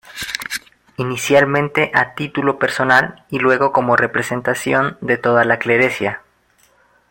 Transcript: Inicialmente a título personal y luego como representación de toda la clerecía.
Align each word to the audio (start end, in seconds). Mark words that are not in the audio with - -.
Inicialmente 0.97 1.91
a 1.93 2.15
título 2.15 2.57
personal 2.57 3.23
y 3.29 3.37
luego 3.37 3.71
como 3.71 3.95
representación 3.95 4.97
de 4.99 5.19
toda 5.19 5.43
la 5.45 5.59
clerecía. 5.59 6.23